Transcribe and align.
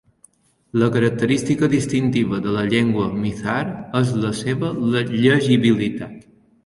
La 0.83 0.87
característica 0.93 1.67
distintiva 1.73 2.39
de 2.47 2.53
la 2.55 2.63
llengua 2.71 3.05
Mizar 3.25 3.59
és 4.01 4.15
la 4.25 4.33
seva 4.41 4.73
llegibilitat. 4.99 6.19